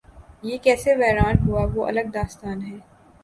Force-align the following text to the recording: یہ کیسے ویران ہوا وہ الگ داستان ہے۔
یہ 0.43 0.57
کیسے 0.63 0.95
ویران 0.95 1.35
ہوا 1.47 1.63
وہ 1.73 1.81
الگ 1.87 2.05
داستان 2.13 2.57
ہے۔ 2.61 2.77